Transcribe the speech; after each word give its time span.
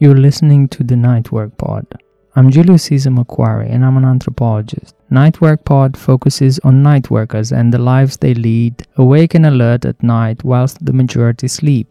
You're 0.00 0.16
listening 0.16 0.66
to 0.70 0.82
the 0.82 0.96
Nightwork 0.96 1.56
Pod. 1.56 1.86
I'm 2.34 2.50
Julio 2.50 2.76
Cesar 2.76 3.12
Macquarie 3.12 3.70
and 3.70 3.84
I'm 3.84 3.96
an 3.96 4.04
anthropologist. 4.04 4.92
Nightwork 5.08 5.64
Pod 5.64 5.96
focuses 5.96 6.58
on 6.64 6.82
night 6.82 7.12
workers 7.12 7.52
and 7.52 7.72
the 7.72 7.78
lives 7.78 8.16
they 8.16 8.34
lead, 8.34 8.84
awake 8.96 9.36
and 9.36 9.46
alert 9.46 9.84
at 9.84 10.02
night 10.02 10.42
whilst 10.42 10.84
the 10.84 10.92
majority 10.92 11.46
sleep. 11.46 11.86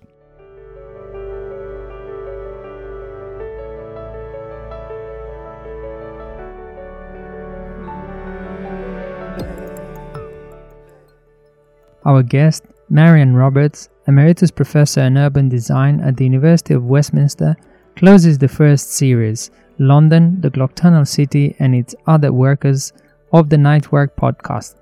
Our 12.06 12.22
guest, 12.22 12.66
Marion 12.90 13.34
Roberts, 13.34 13.88
Emeritus 14.08 14.52
Professor 14.52 15.00
in 15.00 15.18
Urban 15.18 15.48
Design 15.48 16.02
at 16.02 16.18
the 16.18 16.26
University 16.26 16.74
of 16.74 16.84
Westminster, 16.84 17.56
closes 17.96 18.38
the 18.38 18.48
first 18.48 18.92
series, 18.92 19.52
London, 19.80 20.40
the 20.42 20.50
Nocturnal 20.50 21.06
City 21.06 21.56
and 21.60 21.76
its 21.76 21.96
Other 22.08 22.32
Workers, 22.32 22.94
of 23.32 23.50
the 23.50 23.58
Nightwork 23.58 24.16
podcast. 24.16 24.76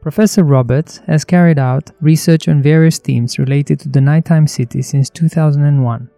Professor 0.00 0.44
Roberts 0.44 0.98
has 1.06 1.24
carried 1.24 1.58
out 1.58 1.90
research 2.00 2.48
on 2.48 2.62
various 2.62 2.98
themes 2.98 3.38
related 3.38 3.80
to 3.80 3.88
the 3.88 4.00
nighttime 4.00 4.46
city 4.46 4.80
since 4.80 5.10
2001. 5.10 6.08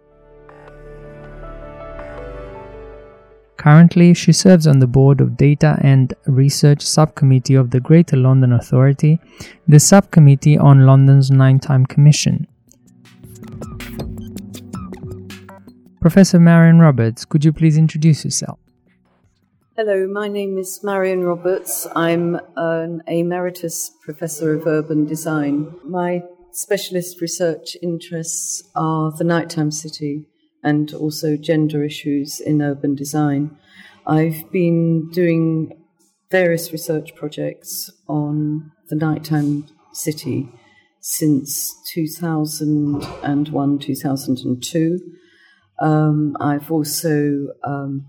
Currently, 3.57 4.13
she 4.13 4.31
serves 4.31 4.67
on 4.67 4.79
the 4.79 4.87
board 4.87 5.21
of 5.21 5.37
Data 5.37 5.77
and 5.81 6.13
Research 6.25 6.81
Subcommittee 6.81 7.55
of 7.55 7.71
the 7.71 7.79
Greater 7.79 8.17
London 8.17 8.53
Authority, 8.53 9.19
the 9.67 9.79
subcommittee 9.79 10.57
on 10.57 10.85
London's 10.85 11.31
Nighttime 11.31 11.85
Commission. 11.85 12.47
Professor 16.01 16.39
Marion 16.39 16.79
Roberts, 16.79 17.23
could 17.23 17.45
you 17.45 17.53
please 17.53 17.77
introduce 17.77 18.25
yourself? 18.25 18.59
Hello, 19.77 20.05
my 20.05 20.27
name 20.27 20.57
is 20.57 20.83
Marion 20.83 21.23
Roberts. 21.23 21.87
I'm 21.95 22.39
an 22.57 23.01
emeritus 23.07 23.89
professor 24.03 24.53
of 24.53 24.67
urban 24.67 25.05
design. 25.05 25.73
My 25.85 26.23
specialist 26.51 27.21
research 27.21 27.77
interests 27.81 28.69
are 28.75 29.11
the 29.11 29.23
nighttime 29.23 29.71
city 29.71 30.25
and 30.61 30.93
also 30.93 31.37
gender 31.37 31.83
issues 31.83 32.39
in 32.39 32.61
urban 32.61 32.95
design. 32.95 33.57
I've 34.05 34.51
been 34.51 35.09
doing 35.09 35.71
various 36.29 36.71
research 36.71 37.15
projects 37.15 37.89
on 38.07 38.71
the 38.89 38.95
nighttime 38.95 39.67
city 39.93 40.49
since 41.05 41.75
2001, 41.91 43.79
2002. 43.79 44.99
Um, 45.81 46.37
I've 46.39 46.71
also 46.71 47.47
um, 47.61 48.05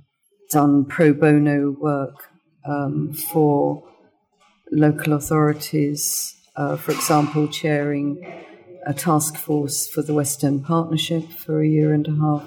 done 0.52 0.84
pro 0.84 1.12
bono 1.12 1.72
work 1.72 2.14
um, 2.64 3.12
for 3.12 3.82
local 4.70 5.14
authorities, 5.14 6.36
uh, 6.54 6.76
for 6.76 6.92
example, 6.92 7.48
chairing 7.48 8.24
a 8.86 8.94
task 8.94 9.36
force 9.36 9.88
for 9.88 10.02
the 10.02 10.14
West 10.14 10.44
End 10.44 10.64
Partnership 10.64 11.28
for 11.30 11.60
a 11.60 11.66
year 11.66 11.92
and 11.92 12.06
a 12.06 12.14
half, 12.14 12.46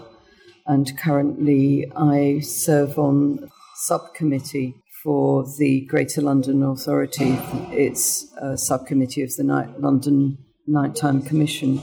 and 0.65 0.97
currently 0.97 1.91
I 1.93 2.39
serve 2.39 2.97
on 2.97 3.51
subcommittee 3.75 4.75
for 5.03 5.45
the 5.57 5.81
Greater 5.81 6.21
London 6.21 6.63
Authority. 6.63 7.37
It's 7.71 8.33
a 8.41 8.57
subcommittee 8.57 9.21
of 9.21 9.35
the 9.35 9.43
Night, 9.43 9.79
London 9.79 10.37
Nighttime 10.65 11.21
Commission. 11.21 11.81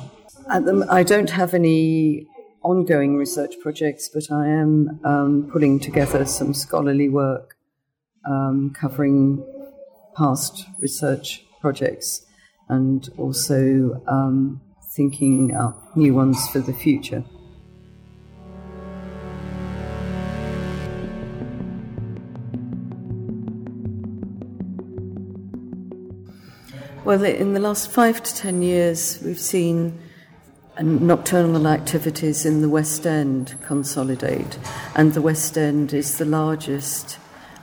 The, 0.48 0.86
I 0.90 1.02
don't 1.02 1.30
have 1.30 1.54
any 1.54 2.26
ongoing 2.62 3.16
research 3.16 3.54
projects, 3.62 4.08
but 4.12 4.30
I 4.30 4.48
am 4.48 5.00
um, 5.04 5.48
putting 5.52 5.78
together 5.78 6.24
some 6.24 6.54
scholarly 6.54 7.08
work 7.08 7.56
um, 8.26 8.74
covering 8.78 9.44
past 10.16 10.66
research 10.80 11.44
projects 11.60 12.24
and 12.68 13.08
also 13.18 14.02
um, 14.08 14.60
thinking 14.96 15.54
up 15.54 15.96
new 15.96 16.14
ones 16.14 16.48
for 16.48 16.60
the 16.60 16.72
future. 16.72 17.24
Well, 27.04 27.22
in 27.22 27.52
the 27.52 27.60
last 27.60 27.90
five 27.90 28.22
to 28.22 28.34
ten 28.34 28.62
years, 28.62 29.20
we've 29.22 29.38
seen 29.38 30.00
nocturnal 30.80 31.68
activities 31.68 32.46
in 32.46 32.62
the 32.62 32.68
West 32.70 33.06
End 33.06 33.56
consolidate, 33.60 34.58
and 34.96 35.12
the 35.12 35.20
West 35.20 35.58
End 35.58 35.92
is 35.92 36.16
the 36.16 36.24
largest 36.24 37.18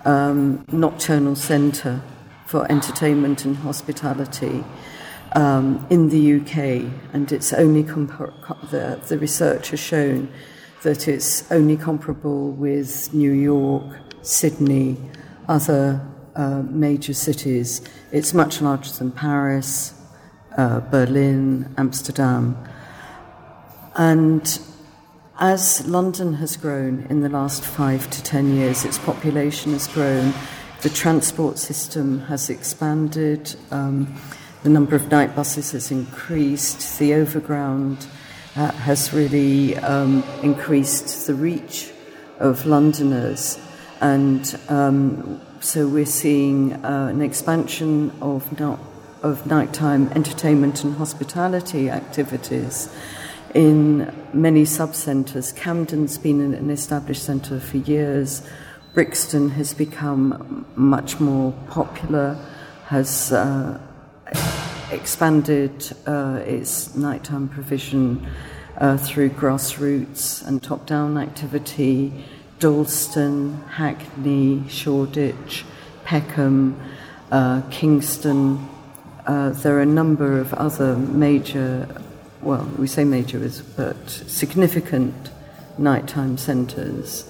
um, 0.05 0.63
nocturnal 0.71 1.35
centre 1.35 2.03
for 2.45 2.71
entertainment 2.71 3.43
and 3.43 3.57
hospitality 3.57 4.63
um, 5.31 5.87
in 5.89 6.09
the 6.09 6.35
UK, 6.35 6.93
and 7.11 7.31
it's 7.31 7.51
only 7.51 7.81
the, 7.81 9.01
the 9.07 9.17
research 9.17 9.71
has 9.71 9.79
shown 9.79 10.31
that 10.83 11.07
it's 11.07 11.51
only 11.51 11.77
comparable 11.77 12.51
with 12.51 13.11
New 13.11 13.31
York, 13.31 14.01
Sydney, 14.21 14.97
other 15.47 15.99
uh, 16.35 16.63
major 16.69 17.13
cities. 17.13 17.81
It's 18.11 18.33
much 18.33 18.61
larger 18.61 18.91
than 18.91 19.11
Paris, 19.11 19.93
uh, 20.57 20.79
Berlin, 20.79 21.73
Amsterdam. 21.77 22.57
And 23.95 24.59
as 25.39 25.85
London 25.87 26.35
has 26.35 26.55
grown 26.55 27.07
in 27.09 27.21
the 27.21 27.29
last 27.29 27.63
five 27.63 28.09
to 28.11 28.23
ten 28.23 28.55
years, 28.55 28.85
its 28.85 28.97
population 28.99 29.73
has 29.73 29.87
grown, 29.87 30.33
the 30.81 30.89
transport 30.89 31.57
system 31.57 32.21
has 32.21 32.49
expanded, 32.49 33.55
um, 33.71 34.13
the 34.63 34.69
number 34.69 34.95
of 34.95 35.09
night 35.09 35.35
buses 35.35 35.71
has 35.71 35.91
increased, 35.91 36.99
the 36.99 37.13
overground 37.15 38.05
uh, 38.55 38.71
has 38.71 39.13
really 39.13 39.75
um, 39.77 40.23
increased 40.43 41.27
the 41.27 41.33
reach 41.33 41.91
of 42.39 42.65
Londoners, 42.65 43.59
and 44.01 44.59
um, 44.69 45.41
so 45.61 45.87
we're 45.87 46.05
seeing 46.07 46.73
uh, 46.83 47.07
an 47.11 47.21
expansion 47.21 48.11
of, 48.19 48.59
not, 48.59 48.79
of 49.21 49.45
nighttime 49.45 50.09
entertainment 50.09 50.83
and 50.83 50.95
hospitality 50.95 51.87
activities 51.87 52.93
in 53.53 54.11
many 54.33 54.65
sub-centres. 54.65 55.51
Camden's 55.51 56.17
been 56.17 56.41
an 56.41 56.71
established 56.71 57.23
centre 57.23 57.59
for 57.59 57.77
years. 57.77 58.41
Brixton 58.95 59.51
has 59.51 59.75
become 59.75 60.65
much 60.75 61.19
more 61.19 61.53
popular, 61.69 62.43
has 62.87 63.31
uh, 63.31 63.79
expanded 64.91 65.95
uh, 66.07 66.41
its 66.43 66.95
nighttime 66.95 67.47
provision 67.47 68.27
uh, 68.77 68.97
through 68.97 69.29
grassroots 69.29 70.45
and 70.47 70.63
top 70.63 70.87
down 70.87 71.19
activity. 71.19 72.25
Dalston, 72.61 73.59
Hackney, 73.69 74.63
Shoreditch, 74.69 75.65
Peckham, 76.03 76.79
uh, 77.31 77.63
Kingston. 77.71 78.69
Uh, 79.25 79.49
there 79.49 79.77
are 79.77 79.81
a 79.81 79.85
number 79.85 80.39
of 80.39 80.53
other 80.53 80.95
major, 80.95 81.87
well, 82.43 82.69
we 82.77 82.85
say 82.85 83.03
major, 83.03 83.39
but 83.75 84.09
significant 84.09 85.31
nighttime 85.79 86.37
centres. 86.37 87.25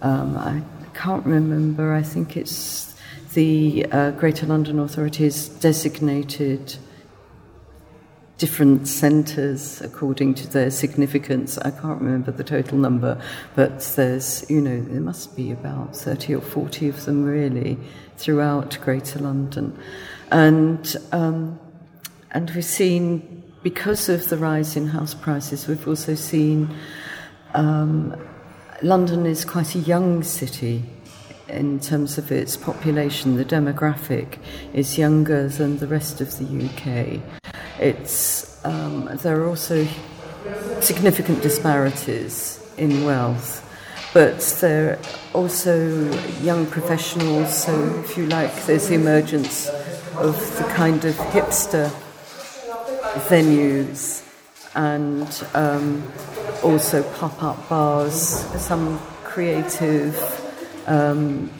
Um, 0.00 0.38
I 0.38 0.62
can't 0.94 1.26
remember. 1.26 1.92
I 1.92 2.02
think 2.02 2.34
it's 2.38 2.94
the 3.34 3.84
uh, 3.92 4.12
Greater 4.12 4.46
London 4.46 4.78
Authority 4.78 5.24
has 5.24 5.48
designated 5.50 6.76
different 8.38 8.88
centres 8.88 9.80
according 9.82 10.34
to 10.34 10.48
their 10.48 10.70
significance. 10.70 11.58
I 11.58 11.70
can't 11.70 12.00
remember 12.00 12.32
the 12.32 12.44
total 12.44 12.78
number, 12.78 13.20
but 13.54 13.80
there's, 13.96 14.48
you 14.50 14.60
know, 14.60 14.80
there 14.80 15.00
must 15.00 15.36
be 15.36 15.52
about 15.52 15.94
30 15.94 16.34
or 16.34 16.40
40 16.40 16.88
of 16.88 17.04
them 17.04 17.24
really 17.24 17.78
throughout 18.16 18.78
Greater 18.82 19.18
London. 19.18 19.78
And, 20.30 20.96
um, 21.12 21.60
and 22.30 22.50
we've 22.50 22.64
seen, 22.64 23.42
because 23.62 24.08
of 24.08 24.28
the 24.28 24.36
rise 24.36 24.76
in 24.76 24.88
house 24.88 25.14
prices, 25.14 25.68
we've 25.68 25.86
also 25.86 26.14
seen 26.14 26.74
um, 27.54 28.16
London 28.82 29.26
is 29.26 29.44
quite 29.44 29.74
a 29.74 29.78
young 29.78 30.22
city 30.22 30.82
in 31.48 31.78
terms 31.78 32.18
of 32.18 32.32
its 32.32 32.56
population. 32.56 33.36
The 33.36 33.44
demographic 33.44 34.38
is 34.72 34.98
younger 34.98 35.48
than 35.48 35.78
the 35.78 35.86
rest 35.86 36.20
of 36.20 36.36
the 36.38 36.64
UK. 36.66 37.20
It's, 37.82 38.64
um, 38.64 39.10
there 39.22 39.42
are 39.42 39.48
also 39.48 39.88
significant 40.80 41.42
disparities 41.42 42.64
in 42.76 43.04
wealth, 43.04 43.68
but 44.14 44.38
there 44.60 44.92
are 44.92 44.98
also 45.34 46.08
young 46.42 46.64
professionals, 46.66 47.64
so 47.64 47.74
if 48.04 48.16
you 48.16 48.26
like, 48.26 48.54
there's 48.66 48.86
the 48.86 48.94
emergence 48.94 49.68
of 50.14 50.36
the 50.58 50.64
kind 50.76 51.04
of 51.04 51.16
hipster 51.34 51.90
venues 53.26 54.22
and 54.76 55.44
um, 55.54 56.04
also 56.62 57.02
pop 57.14 57.42
up 57.42 57.68
bars, 57.68 58.14
some 58.62 59.00
creative, 59.24 60.16
um, 60.86 61.50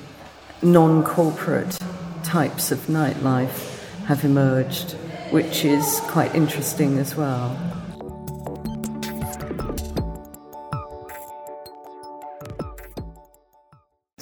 non 0.62 1.02
corporate 1.02 1.76
types 2.22 2.70
of 2.70 2.78
nightlife 2.86 3.72
have 4.06 4.24
emerged, 4.24 4.96
which 5.32 5.64
is 5.64 6.00
quite 6.08 6.34
interesting 6.34 6.98
as 6.98 7.16
well. 7.16 7.56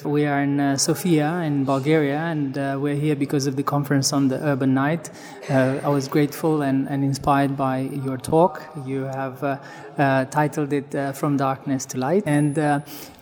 We 0.04 0.26
are 0.26 0.40
in 0.40 0.60
uh, 0.60 0.76
Sofia 0.76 1.40
in 1.40 1.64
Bulgaria, 1.64 2.18
and 2.18 2.56
uh, 2.56 2.78
we're 2.80 2.94
here 2.94 3.16
because 3.16 3.46
of 3.46 3.56
the 3.56 3.62
conference 3.64 4.12
on 4.12 4.28
the 4.28 4.38
Urban 4.42 4.72
Night. 4.72 5.10
Uh, 5.48 5.80
I 5.82 5.88
was 5.88 6.06
grateful 6.06 6.62
and, 6.62 6.88
and, 6.88 7.04
inspired 7.04 7.56
by 7.56 7.80
your 7.80 8.16
talk. 8.16 8.62
You 8.86 9.02
have 9.02 9.42
uh, 9.42 9.58
uh, 9.98 10.24
titled 10.26 10.72
it 10.72 10.94
uh, 10.94 11.12
From 11.12 11.36
Darkness 11.36 11.86
to 11.86 11.98
Light, 11.98 12.22
and 12.24 12.56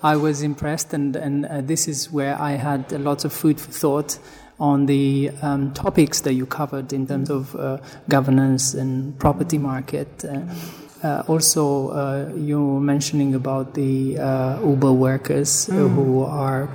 I 0.03 0.17
was 0.17 0.43
impressed, 0.43 0.93
and, 0.93 1.17
and 1.17 1.67
this 1.67 1.89
is 1.89 2.13
where 2.13 2.41
I 2.41 2.53
had 2.53 2.93
lots 2.93 3.25
of 3.25 3.33
food 3.33 3.59
for 3.61 3.73
thought 3.73 4.19
on 4.61 4.87
the 4.87 5.31
um, 5.43 5.73
topics 5.73 6.21
that 6.23 6.33
you 6.33 6.47
covered 6.47 6.93
in 6.93 7.07
terms 7.07 7.31
of 7.31 7.55
governance 8.09 8.75
and 8.75 9.19
property 9.19 9.59
market. 9.59 10.25
Uh, 11.03 11.23
also, 11.29 11.91
uh, 11.91 12.33
you 12.35 12.81
mentioning 12.81 13.35
about 13.35 13.75
the 13.75 14.19
uh, 14.19 14.61
Uber 14.61 14.93
workers 14.93 15.69
mm. 15.69 15.95
who 15.95 16.25
are 16.25 16.69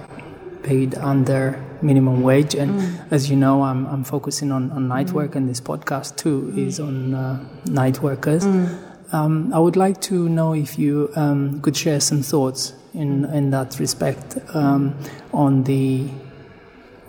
paid 0.63 0.95
under 0.95 1.61
minimum 1.81 2.21
wage, 2.23 2.55
and 2.55 2.79
mm. 2.79 3.11
as 3.11 3.29
you 3.29 3.35
know, 3.35 3.63
I'm, 3.63 3.85
I'm 3.87 4.05
focusing 4.05 4.53
on, 4.53 4.71
on 4.71 4.87
night 4.87 5.07
mm. 5.07 5.13
work, 5.13 5.35
and 5.35 5.49
this 5.49 5.59
podcast 5.59 6.15
too 6.15 6.53
is 6.55 6.79
on 6.79 7.13
uh, 7.13 7.43
night 7.65 8.01
workers. 8.01 8.45
Mm. 8.45 9.13
Um, 9.13 9.53
I 9.53 9.59
would 9.59 9.75
like 9.75 9.99
to 10.03 10.29
know 10.29 10.53
if 10.53 10.79
you 10.79 11.11
um, 11.17 11.59
could 11.61 11.75
share 11.75 11.99
some 11.99 12.23
thoughts 12.23 12.73
in 12.93 13.25
in 13.25 13.51
that 13.51 13.77
respect 13.79 14.37
um, 14.55 14.95
on 15.33 15.63
the 15.63 16.07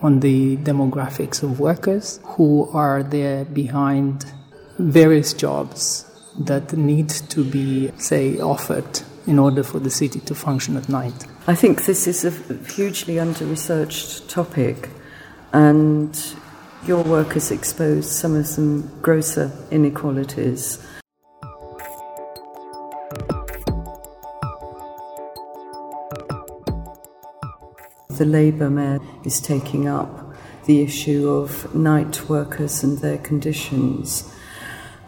on 0.04 0.20
the 0.20 0.58
demographics 0.58 1.42
of 1.42 1.58
workers 1.58 2.20
who 2.36 2.68
are 2.74 3.02
there 3.02 3.46
behind 3.46 4.26
various 4.78 5.32
jobs 5.32 6.04
that 6.38 6.76
need 6.76 7.08
to 7.08 7.42
be, 7.42 7.90
say, 7.96 8.38
offered 8.38 9.00
in 9.26 9.38
order 9.38 9.62
for 9.62 9.78
the 9.78 9.88
city 9.88 10.20
to 10.20 10.34
function 10.34 10.76
at 10.76 10.90
night? 10.90 11.26
I 11.46 11.54
think 11.54 11.86
this 11.86 12.06
is 12.06 12.24
a 12.26 12.32
hugely 12.74 13.18
under 13.18 13.46
researched 13.46 14.28
topic, 14.28 14.90
and 15.54 16.14
your 16.86 17.02
work 17.02 17.32
has 17.32 17.50
exposed 17.50 18.10
some 18.10 18.36
of 18.36 18.46
some 18.46 18.90
grosser 19.00 19.50
inequalities. 19.70 20.86
The 28.16 28.24
Labour 28.24 28.70
mayor 28.70 29.00
is 29.24 29.40
taking 29.40 29.88
up 29.88 30.34
the 30.66 30.82
issue 30.82 31.28
of 31.28 31.74
night 31.74 32.28
workers 32.28 32.84
and 32.84 32.98
their 32.98 33.18
conditions 33.18 34.32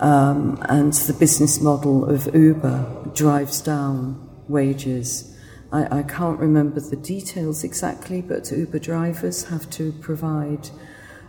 um, 0.00 0.58
and 0.68 0.92
the 0.92 1.12
business 1.12 1.60
model 1.60 2.04
of 2.04 2.34
Uber 2.34 3.10
drives 3.14 3.60
down 3.60 4.28
wages. 4.48 5.34
I, 5.72 5.98
I, 6.00 6.02
can't 6.02 6.38
remember 6.38 6.80
the 6.80 6.96
details 6.96 7.62
exactly, 7.62 8.20
but 8.22 8.50
Uber 8.50 8.80
drivers 8.80 9.44
have 9.44 9.70
to 9.70 9.92
provide 9.92 10.68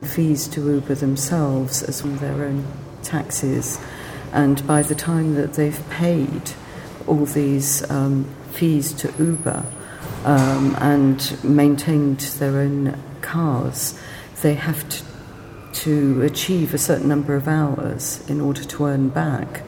fees 0.03 0.47
to 0.49 0.61
Uber 0.61 0.95
themselves 0.95 1.83
as 1.83 2.03
well 2.03 2.15
their 2.15 2.43
own 2.43 2.65
taxes. 3.03 3.79
And 4.33 4.65
by 4.65 4.81
the 4.81 4.95
time 4.95 5.35
that 5.35 5.53
they've 5.53 5.89
paid 5.89 6.51
all 7.05 7.25
these 7.25 7.89
um, 7.89 8.25
fees 8.51 8.93
to 8.93 9.13
Uber 9.17 9.63
um, 10.27 10.75
and 10.79 11.43
maintained 11.43 12.19
their 12.39 12.59
own 12.59 13.01
cars, 13.21 13.99
they 14.41 14.53
have 14.53 14.87
to 14.89 15.03
to 15.73 16.23
achieve 16.23 16.73
a 16.73 16.77
certain 16.77 17.07
number 17.07 17.35
of 17.35 17.47
hours 17.47 18.27
in 18.27 18.41
order 18.41 18.63
to 18.63 18.85
earn 18.85 19.09
back 19.09 19.61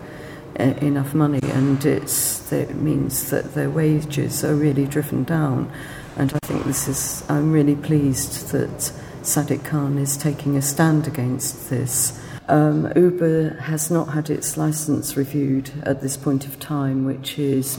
uh, 0.59 0.63
enough 0.81 1.13
money, 1.13 1.39
and 1.43 1.85
it's, 1.85 2.51
it 2.51 2.75
means 2.75 3.29
that 3.29 3.53
their 3.53 3.69
wages 3.69 4.43
are 4.43 4.55
really 4.55 4.85
driven 4.85 5.23
down. 5.23 5.71
And 6.17 6.33
I 6.33 6.39
think 6.47 6.63
this 6.63 6.87
is, 6.87 7.23
I'm 7.29 7.51
really 7.51 7.75
pleased 7.75 8.49
that 8.49 8.91
Sadiq 9.21 9.63
Khan 9.63 9.99
is 9.99 10.17
taking 10.17 10.57
a 10.57 10.63
stand 10.63 11.07
against 11.07 11.69
this. 11.69 12.19
Um, 12.47 12.91
Uber 12.95 13.59
has 13.61 13.91
not 13.91 14.05
had 14.05 14.31
its 14.31 14.57
license 14.57 15.15
reviewed 15.15 15.71
at 15.83 16.01
this 16.01 16.17
point 16.17 16.47
of 16.47 16.59
time, 16.59 17.05
which 17.05 17.37
is 17.37 17.77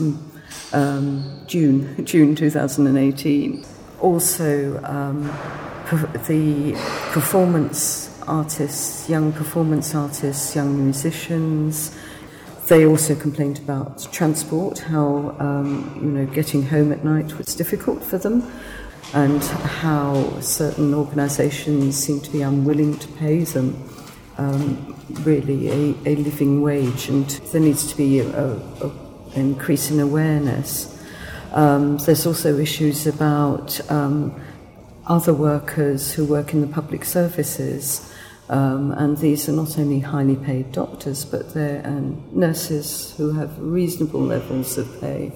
um, 0.73 1.41
June, 1.47 2.05
June 2.05 2.35
2018. 2.35 3.65
Also, 3.99 4.81
um, 4.83 5.23
the 6.27 6.73
performance 7.11 8.11
artists, 8.27 9.09
young 9.09 9.31
performance 9.33 9.93
artists, 9.93 10.55
young 10.55 10.83
musicians. 10.83 11.95
They 12.67 12.85
also 12.85 13.15
complained 13.15 13.59
about 13.59 14.07
transport, 14.11 14.79
how 14.79 15.35
um, 15.39 15.99
you 16.01 16.09
know 16.09 16.25
getting 16.27 16.63
home 16.63 16.91
at 16.91 17.03
night 17.03 17.37
was 17.37 17.53
difficult 17.55 18.03
for 18.03 18.17
them, 18.17 18.49
and 19.13 19.43
how 19.43 20.39
certain 20.39 20.93
organisations 20.93 21.97
seem 21.97 22.21
to 22.21 22.31
be 22.31 22.41
unwilling 22.41 22.97
to 22.99 23.07
pay 23.09 23.43
them 23.43 23.75
um, 24.37 24.95
really 25.23 25.67
a, 25.69 25.95
a, 26.05 26.15
living 26.15 26.61
wage, 26.61 27.09
and 27.09 27.29
there 27.51 27.61
needs 27.61 27.85
to 27.87 27.97
be 27.97 28.19
an 28.19 28.33
increase 29.35 29.91
in 29.91 29.99
awareness. 29.99 30.87
Um, 31.53 31.97
there's 31.97 32.25
also 32.25 32.57
issues 32.57 33.07
about 33.07 33.79
um, 33.91 34.39
other 35.07 35.33
workers 35.33 36.13
who 36.13 36.25
work 36.25 36.53
in 36.53 36.61
the 36.61 36.67
public 36.67 37.03
services 37.05 38.11
um, 38.51 38.91
and 38.91 39.17
these 39.17 39.47
are 39.47 39.53
not 39.53 39.79
only 39.79 39.99
highly 40.01 40.35
paid 40.35 40.73
doctors, 40.73 41.23
but 41.23 41.53
they're 41.53 41.81
um, 41.87 42.21
nurses 42.33 43.15
who 43.15 43.31
have 43.31 43.57
reasonable 43.57 44.19
levels 44.19 44.77
of 44.77 44.99
pay, 44.99 45.31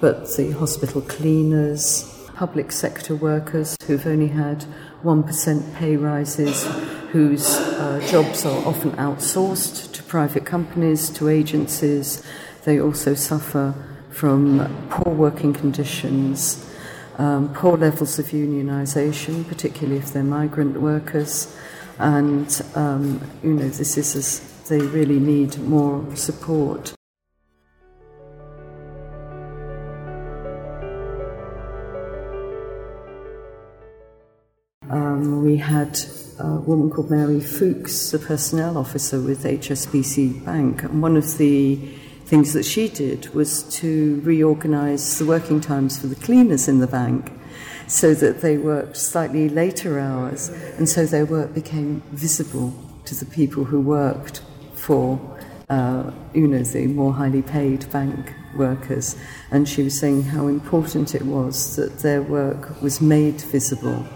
but 0.00 0.32
the 0.36 0.52
hospital 0.52 1.00
cleaners, 1.02 2.08
public 2.36 2.70
sector 2.70 3.16
workers 3.16 3.76
who've 3.86 4.06
only 4.06 4.28
had 4.28 4.64
1% 5.02 5.74
pay 5.74 5.96
rises, 5.96 6.64
whose 7.10 7.56
uh, 7.56 8.00
jobs 8.08 8.46
are 8.46 8.64
often 8.64 8.92
outsourced 8.92 9.92
to 9.92 10.02
private 10.04 10.46
companies, 10.46 11.10
to 11.10 11.28
agencies. 11.28 12.24
They 12.64 12.80
also 12.80 13.14
suffer 13.14 13.74
from 14.10 14.86
poor 14.90 15.14
working 15.14 15.52
conditions, 15.52 16.68
um, 17.18 17.52
poor 17.54 17.76
levels 17.76 18.18
of 18.18 18.26
unionisation, 18.26 19.46
particularly 19.48 19.98
if 19.98 20.12
they're 20.12 20.22
migrant 20.22 20.80
workers 20.80 21.56
and 21.98 22.62
um, 22.74 23.20
you 23.42 23.54
know 23.54 23.68
this 23.68 23.96
is 23.96 24.16
as 24.16 24.68
they 24.68 24.80
really 24.80 25.20
need 25.20 25.58
more 25.58 26.04
support. 26.16 26.94
Um, 34.90 35.42
we 35.42 35.56
had 35.56 35.98
a 36.38 36.56
woman 36.60 36.90
called 36.90 37.10
Mary 37.10 37.40
Fuchs, 37.40 38.12
a 38.12 38.18
personnel 38.18 38.76
officer 38.76 39.20
with 39.20 39.44
HSBC 39.44 40.44
Bank, 40.44 40.82
and 40.82 41.00
one 41.02 41.16
of 41.16 41.38
the 41.38 41.78
things 42.24 42.52
that 42.52 42.64
she 42.64 42.88
did 42.88 43.32
was 43.34 43.62
to 43.80 44.20
reorganise 44.24 45.18
the 45.18 45.26
working 45.26 45.60
times 45.60 45.98
for 45.98 46.06
the 46.06 46.16
cleaners 46.16 46.68
in 46.68 46.78
the 46.78 46.86
bank 46.86 47.30
so 47.86 48.14
that 48.14 48.40
they 48.40 48.56
worked 48.56 48.96
slightly 48.96 49.48
later 49.48 49.98
hours, 49.98 50.48
and 50.78 50.88
so 50.88 51.04
their 51.04 51.26
work 51.26 51.52
became 51.52 52.02
visible 52.12 52.72
to 53.04 53.14
the 53.14 53.26
people 53.26 53.64
who 53.64 53.80
worked 53.80 54.40
for, 54.74 55.20
uh, 55.68 56.10
you 56.32 56.48
know, 56.48 56.62
the 56.62 56.86
more 56.86 57.12
highly 57.12 57.42
paid 57.42 57.90
bank 57.92 58.32
workers. 58.56 59.16
And 59.50 59.68
she 59.68 59.82
was 59.82 59.98
saying 59.98 60.22
how 60.24 60.46
important 60.46 61.14
it 61.14 61.22
was 61.22 61.76
that 61.76 61.98
their 61.98 62.22
work 62.22 62.80
was 62.80 63.00
made 63.00 63.40
visible. 63.40 64.06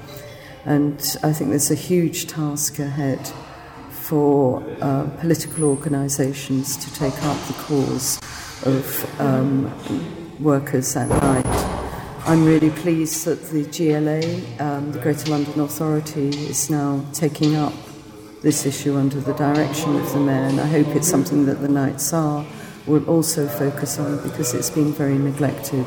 And 0.65 0.95
I 1.23 1.33
think 1.33 1.51
there's 1.51 1.71
a 1.71 1.75
huge 1.75 2.27
task 2.27 2.79
ahead 2.79 3.33
for 4.07 4.63
uh, 4.81 5.05
political 5.19 5.65
organisations 5.65 6.77
to 6.77 6.95
take 6.95 7.21
up 7.25 7.37
the 7.49 7.55
cause 7.55 8.21
of 8.65 9.21
um, 9.21 9.71
workers 10.41 10.97
at 10.97 11.09
night. 11.09 11.47
I'm 12.25 12.45
really 12.45 12.71
pleased 12.71 13.25
that 13.25 13.43
the 13.51 13.65
GLA, 13.65 14.65
um, 14.65 14.93
the 14.93 15.01
Greater 15.01 15.31
London 15.31 15.61
Authority, 15.61 16.29
is 16.29 16.71
now 16.71 17.05
taking 17.13 17.57
up 17.57 17.73
this 18.43 18.65
issue 18.65 18.97
under 18.97 19.21
the 19.21 19.35
direction 19.35 19.97
of 19.97 20.13
the 20.13 20.21
Mayor, 20.21 20.47
and 20.51 20.61
I 20.61 20.67
hope 20.67 20.89
it's 20.95 21.09
something 21.09 21.47
that 21.47 21.61
the 21.61 21.69
Night 21.69 22.01
Tsar 22.01 22.45
will 22.87 23.05
also 23.09 23.49
focus 23.49 23.99
on 23.99 24.23
because 24.23 24.55
it's 24.55 24.71
been 24.71 24.93
very 24.93 25.19
neglected. 25.19 25.87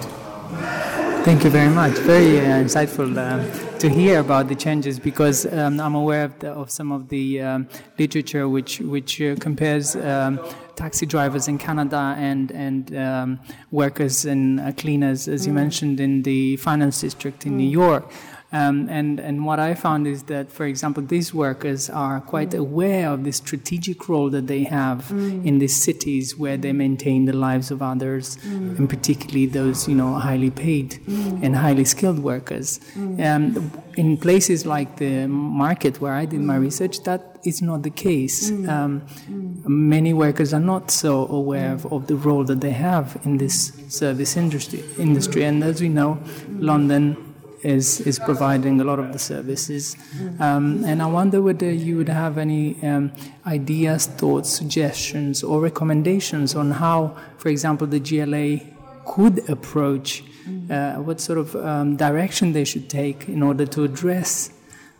Thank 1.23 1.45
you 1.45 1.49
very 1.49 1.69
much. 1.69 1.93
Very 1.99 2.39
uh, 2.39 2.63
insightful 2.63 3.17
uh, 3.17 3.68
to 3.79 3.89
hear 3.89 4.19
about 4.19 4.49
the 4.49 4.55
changes 4.55 4.99
because 4.99 5.45
um, 5.53 5.79
I'm 5.79 5.95
aware 5.95 6.25
of, 6.25 6.37
the, 6.39 6.51
of, 6.51 6.69
some 6.69 6.91
of 6.91 7.07
the 7.07 7.41
um, 7.41 7.67
literature 7.97 8.49
which 8.49 8.79
which 8.81 9.21
uh, 9.21 9.35
compares 9.39 9.95
um, 9.95 10.39
taxi 10.75 11.05
drivers 11.05 11.47
in 11.47 11.57
Canada 11.57 12.13
and 12.17 12.51
and 12.51 12.95
um, 12.97 13.39
workers 13.71 14.25
and 14.25 14.59
uh, 14.59 14.73
cleaners, 14.73 15.29
as 15.29 15.43
mm. 15.43 15.47
you 15.47 15.53
mentioned, 15.53 15.99
in 16.01 16.23
the 16.23 16.57
finance 16.57 16.99
district 16.99 17.45
in 17.45 17.53
mm. 17.53 17.57
New 17.57 17.69
York. 17.69 18.11
Um, 18.51 18.89
and, 18.89 19.19
and 19.19 19.45
what 19.45 19.59
I 19.59 19.75
found 19.75 20.07
is 20.07 20.23
that, 20.23 20.51
for 20.51 20.65
example, 20.65 21.03
these 21.03 21.33
workers 21.33 21.87
are 21.89 22.19
quite 22.19 22.49
mm. 22.49 22.59
aware 22.59 23.09
of 23.09 23.23
the 23.23 23.31
strategic 23.31 24.09
role 24.09 24.31
that 24.31 24.47
they 24.47 24.63
have 24.63 25.09
mm. 25.09 25.45
in 25.45 25.59
these 25.59 25.75
cities 25.75 26.35
where 26.35 26.57
they 26.57 26.71
maintain 26.71 27.25
the 27.25 27.33
lives 27.33 27.69
of 27.69 27.83
others, 27.83 28.37
mm. 28.37 28.77
and 28.77 28.89
particularly 28.89 29.45
those, 29.45 29.87
you 29.87 29.93
know, 29.93 30.15
highly 30.15 30.49
paid 30.49 30.93
mm. 31.05 31.43
and 31.43 31.55
highly 31.57 31.85
skilled 31.85 32.19
workers. 32.19 32.79
Mm. 32.95 33.23
Um, 33.23 33.71
in 33.95 34.17
places 34.17 34.65
like 34.65 34.97
the 34.97 35.27
market 35.27 36.01
where 36.01 36.13
I 36.13 36.25
did 36.25 36.39
my 36.39 36.57
mm. 36.57 36.61
research, 36.61 37.03
that 37.03 37.37
is 37.43 37.61
not 37.61 37.83
the 37.83 37.91
case. 37.91 38.49
Um, 38.67 39.05
many 39.67 40.13
workers 40.13 40.53
are 40.53 40.59
not 40.59 40.89
so 40.89 41.27
aware 41.27 41.73
of, 41.73 41.85
of, 41.91 42.07
the 42.07 42.15
role 42.15 42.43
that 42.45 42.61
they 42.61 42.71
have 42.71 43.19
in 43.23 43.37
this 43.37 43.71
service 43.87 44.35
industry. 44.35 44.83
industry. 44.97 45.43
And 45.43 45.63
as 45.63 45.81
we 45.81 45.89
know, 45.89 46.19
London 46.49 47.28
is 47.63 48.01
is 48.01 48.19
providing 48.19 48.79
a 48.81 48.83
lot 48.83 48.99
of 48.99 49.11
the 49.11 49.19
services. 49.19 49.95
Um, 50.39 50.83
and 50.85 51.01
I 51.01 51.05
wonder 51.05 51.41
whether 51.41 51.71
you 51.71 51.97
would 51.97 52.09
have 52.09 52.37
any 52.37 52.81
um, 52.83 53.11
ideas, 53.45 54.07
thoughts, 54.07 54.49
suggestions, 54.49 55.43
or 55.43 55.61
recommendations 55.61 56.55
on 56.55 56.71
how, 56.71 57.15
for 57.37 57.49
example, 57.49 57.87
the 57.87 57.99
GLA 57.99 58.59
could 59.05 59.49
approach 59.49 60.23
uh, 60.69 60.95
what 60.95 61.19
sort 61.19 61.39
of 61.39 61.55
um, 61.55 61.95
direction 61.95 62.53
they 62.53 62.65
should 62.65 62.89
take 62.89 63.27
in 63.27 63.43
order 63.43 63.65
to 63.65 63.83
address 63.83 64.51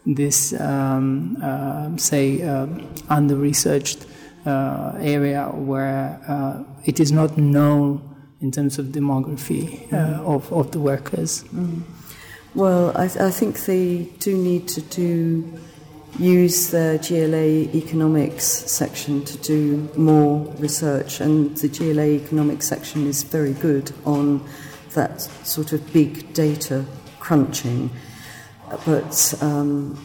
this, 0.06 0.54
uh, 0.54 1.98
say, 1.98 2.42
uh, 2.42 2.68
under 3.10 3.36
researched 3.36 4.06
uh, 4.46 4.94
area 5.00 5.46
where 5.48 6.20
uh, 6.28 6.64
it 6.86 7.00
is 7.00 7.12
not 7.12 7.38
known 7.38 8.02
in 8.42 8.52
terms 8.52 8.80
of 8.80 8.88
demography 8.88 9.92
uh, 9.92 10.24
of, 10.24 10.52
of 10.54 10.72
the 10.72 10.80
workers. 10.80 11.44
Mm. 11.54 11.82
Well, 12.56 12.98
I, 12.98 13.04
I 13.04 13.30
think 13.30 13.60
they 13.66 14.10
do 14.20 14.36
need 14.36 14.68
to 14.70 14.82
do 14.82 15.60
use 16.18 16.72
the 16.72 17.00
GLA 17.08 17.78
economics 17.78 18.44
section 18.44 19.24
to 19.26 19.38
do 19.38 19.88
more 19.96 20.52
research, 20.58 21.22
and 21.22 21.56
the 21.58 21.68
GLA 21.68 22.24
economics 22.26 22.68
section 22.68 23.06
is 23.06 23.22
very 23.22 23.54
good 23.54 23.92
on 24.04 24.44
that 24.96 25.22
sort 25.22 25.74
of 25.74 25.94
big 25.94 26.34
data 26.34 26.86
crunching. 27.20 27.92
But 28.84 29.36
um, 29.42 30.04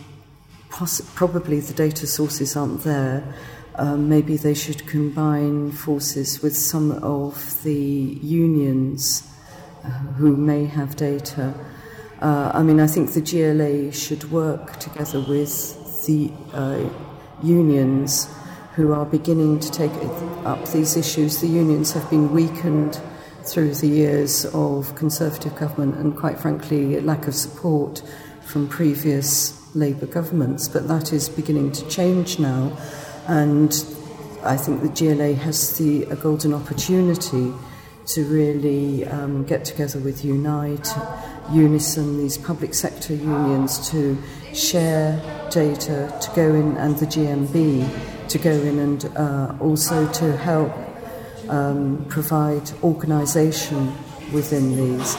poss- 0.68 1.00
probably 1.14 1.60
the 1.60 1.72
data 1.72 2.06
sources 2.06 2.56
aren't 2.56 2.82
there. 2.82 3.24
Um, 3.76 4.10
maybe 4.10 4.36
they 4.36 4.54
should 4.54 4.86
combine 4.86 5.72
forces 5.72 6.42
with 6.42 6.54
some 6.54 6.92
of 6.92 7.62
the 7.62 7.72
unions 7.72 9.26
uh, 9.82 9.88
who 9.88 10.36
may 10.36 10.66
have 10.66 10.94
data 10.94 11.54
uh, 12.24 12.52
I 12.54 12.62
mean, 12.62 12.80
I 12.80 12.86
think 12.86 13.12
the 13.12 13.20
GLA 13.20 13.92
should 13.92 14.30
work 14.30 14.78
together 14.78 15.20
with 15.20 16.06
the 16.06 16.32
uh, 16.54 16.88
unions 17.42 18.34
who 18.76 18.94
are 18.94 19.04
beginning 19.04 19.60
to 19.60 19.70
take 19.70 19.92
up 20.46 20.66
these 20.70 20.96
issues. 20.96 21.42
The 21.42 21.48
unions 21.48 21.92
have 21.92 22.08
been 22.08 22.32
weakened 22.32 22.98
through 23.42 23.74
the 23.74 23.88
years 23.88 24.46
of 24.54 24.94
Conservative 24.94 25.54
government 25.56 25.96
and, 25.96 26.16
quite 26.16 26.40
frankly, 26.40 26.98
lack 26.98 27.26
of 27.26 27.34
support 27.34 28.02
from 28.40 28.68
previous 28.68 29.60
Labour 29.74 30.06
governments, 30.06 30.66
but 30.66 30.88
that 30.88 31.12
is 31.12 31.28
beginning 31.28 31.72
to 31.72 31.86
change 31.90 32.38
now. 32.38 32.74
And 33.28 33.70
I 34.42 34.56
think 34.56 34.80
the 34.80 34.88
GLA 34.88 35.34
has 35.34 35.76
the, 35.76 36.04
a 36.04 36.16
golden 36.16 36.54
opportunity 36.54 37.52
to 38.06 38.24
really 38.24 39.06
um, 39.06 39.44
get 39.44 39.64
together 39.64 39.98
with 39.98 40.24
Unite 40.24 40.88
Unison, 41.52 42.18
these 42.18 42.38
public 42.38 42.74
sector 42.74 43.14
unions, 43.14 43.90
to 43.90 44.16
share 44.52 45.20
data, 45.50 46.16
to 46.20 46.30
go 46.34 46.54
in, 46.54 46.76
and 46.76 46.96
the 46.98 47.06
GMB 47.06 48.28
to 48.28 48.38
go 48.38 48.50
in 48.50 48.78
and 48.78 49.04
uh, 49.16 49.54
also 49.60 50.10
to 50.12 50.36
help 50.36 50.72
um, 51.48 52.04
provide 52.08 52.70
organisation 52.82 53.92
within 54.32 54.76
these. 54.76 55.16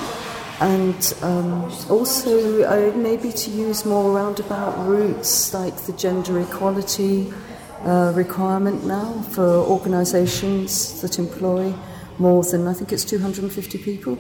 And 0.60 1.14
um, 1.22 1.64
also, 1.90 2.64
uh, 2.64 2.96
maybe 2.96 3.32
to 3.32 3.52
use 3.52 3.86
more 3.86 4.12
roundabout 4.12 4.88
routes 4.88 5.54
like 5.54 5.76
the 5.82 5.94
gender 5.94 6.40
equality 6.40 7.34
uh, 7.84 8.14
requirement 8.16 8.86
now 8.86 9.22
for 9.32 9.44
organisations 9.44 11.02
that 11.02 11.20
employ 11.20 11.74
more 12.20 12.44
than, 12.44 12.68
I 12.68 12.74
think 12.74 12.92
it's 12.92 13.06
250 13.06 13.78
people. 13.80 14.18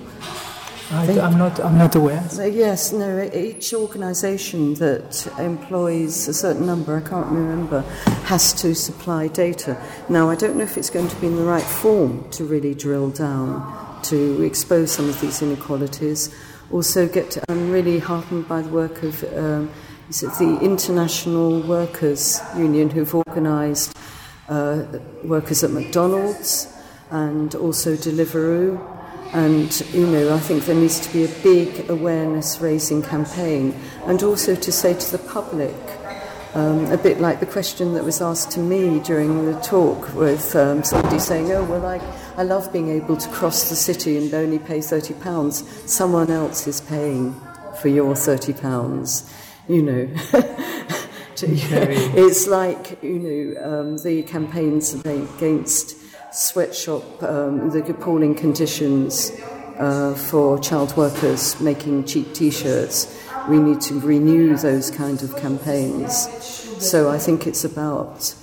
I, 0.91 1.05
am 1.13 1.37
not. 1.39 1.59
I'm 1.59 1.79
not 1.79 1.95
aware. 1.95 2.23
Yes, 2.37 2.93
no. 2.93 3.27
Each 3.33 3.73
organisation 3.73 4.75
that 4.75 5.27
employs 5.39 6.27
a 6.27 6.33
certain 6.33 6.67
number, 6.67 6.95
I 6.95 7.01
can't 7.01 7.25
remember, 7.25 7.81
has 8.25 8.53
to 8.61 8.75
supply 8.75 9.27
data. 9.27 9.81
Now, 10.09 10.29
I 10.29 10.35
don't 10.35 10.57
know 10.57 10.63
if 10.63 10.77
it's 10.77 10.91
going 10.91 11.07
to 11.07 11.15
be 11.15 11.27
in 11.27 11.37
the 11.37 11.43
right 11.43 11.63
form 11.63 12.29
to 12.31 12.45
really 12.45 12.75
drill 12.75 13.09
down 13.09 13.99
to 14.03 14.43
expose 14.43 14.91
some 14.91 15.09
of 15.09 15.19
these 15.21 15.41
inequalities. 15.41 16.33
Also, 16.71 17.07
get. 17.07 17.35
I'm 17.49 17.71
really 17.71 17.97
heartened 17.97 18.47
by 18.47 18.61
the 18.61 18.69
work 18.69 19.01
of 19.01 19.23
um, 19.35 19.71
the 20.09 20.59
International 20.61 21.61
Workers 21.61 22.39
Union, 22.55 22.91
who've 22.91 23.15
organised 23.15 23.97
uh, 24.49 24.83
workers 25.23 25.63
at 25.63 25.71
McDonald's 25.71 26.74
and 27.11 27.55
also 27.55 27.95
Deliveroo 27.95 28.95
and, 29.35 29.81
you 29.93 30.07
know, 30.07 30.33
I 30.33 30.39
think 30.39 30.63
there 30.63 30.75
needs 30.75 30.99
to 31.01 31.11
be 31.11 31.25
a 31.25 31.27
big 31.43 31.89
awareness 31.89 32.61
raising 32.61 33.01
campaign 33.03 33.77
and 34.05 34.23
also 34.23 34.55
to 34.55 34.71
say 34.71 34.93
to 34.93 35.11
the 35.11 35.17
public, 35.17 35.75
um, 36.53 36.85
a 36.85 36.97
bit 36.97 37.19
like 37.19 37.41
the 37.41 37.45
question 37.45 37.95
that 37.95 38.03
was 38.05 38.21
asked 38.21 38.51
to 38.51 38.61
me 38.61 39.01
during 39.01 39.45
the 39.45 39.59
talk 39.59 40.13
with 40.15 40.55
um, 40.55 40.85
somebody 40.85 41.19
saying, 41.19 41.51
oh, 41.51 41.65
well, 41.65 41.85
I, 41.85 41.99
I 42.37 42.43
love 42.43 42.71
being 42.71 42.89
able 42.89 43.17
to 43.17 43.29
cross 43.29 43.67
the 43.67 43.75
city 43.75 44.17
and 44.17 44.33
only 44.33 44.57
pay 44.57 44.79
£30. 44.79 45.53
Someone 45.85 46.31
else 46.31 46.65
is 46.65 46.79
paying 46.79 47.35
for 47.81 47.89
your 47.89 48.13
£30, 48.13 49.29
you 49.67 49.81
know. 49.81 50.07
it's 51.41 52.47
like, 52.47 53.03
you 53.03 53.19
know, 53.19 53.79
um, 53.79 53.97
the 53.97 54.23
campaigns 54.23 54.93
against 54.93 56.04
sweatshop, 56.35 57.23
um, 57.23 57.69
the 57.69 57.79
appalling 57.89 58.35
conditions 58.35 59.31
uh, 59.77 60.13
for 60.13 60.59
child 60.59 60.95
workers 60.97 61.59
making 61.61 62.03
cheap 62.05 62.33
T-shirts. 62.33 63.23
We 63.49 63.57
need 63.57 63.79
to 63.81 63.99
renew 63.99 64.57
those 64.57 64.91
kind 64.91 65.21
of 65.23 65.37
campaigns. 65.37 66.27
So 66.83 67.09
I 67.09 67.17
think 67.17 67.47
it's 67.47 67.63
about 67.63 68.35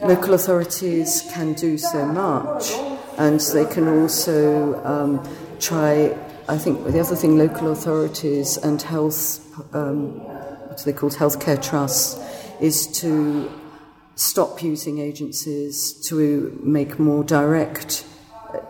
local 0.00 0.34
authorities 0.34 1.28
can 1.32 1.54
do 1.54 1.78
so 1.78 2.04
much, 2.04 2.70
and 3.16 3.40
they 3.40 3.64
can 3.64 3.88
also 3.88 4.82
um, 4.84 5.26
try. 5.58 6.16
I 6.48 6.58
think 6.58 6.84
the 6.84 7.00
other 7.00 7.16
thing, 7.16 7.38
local 7.38 7.70
authorities 7.70 8.56
and 8.58 8.82
health, 8.82 9.40
um, 9.74 10.18
what 10.68 10.80
are 10.80 10.84
they 10.84 10.92
called, 10.92 11.14
healthcare 11.14 11.62
trusts, 11.62 12.18
is 12.60 12.86
to 13.00 13.50
stop 14.14 14.62
using 14.62 14.98
agencies 14.98 15.92
to 16.08 16.58
make 16.62 16.98
more 16.98 17.24
direct, 17.24 18.04